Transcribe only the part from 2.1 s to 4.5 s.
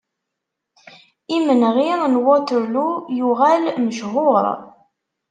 n Waterloo yuɣal mecḥuṛ.